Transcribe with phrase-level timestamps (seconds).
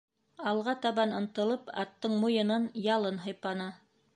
[0.51, 3.73] Алға табан ынтылып, аттың муйынын, ялын һыйпаны.